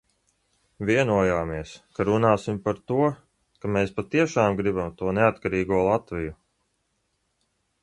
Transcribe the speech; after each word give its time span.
Vienojāmies, 0.89 1.73
ka 1.99 2.07
runāsim 2.09 2.57
par 2.63 2.79
to, 2.93 3.05
ka 3.65 3.71
mēs 3.77 3.93
patiešām 3.99 4.59
gribam 4.63 4.97
to 5.03 5.15
neatkarīgo 5.21 5.85
Latviju. 5.91 6.35